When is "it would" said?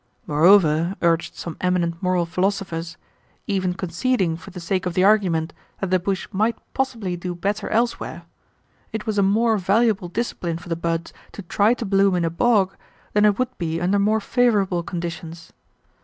13.25-13.55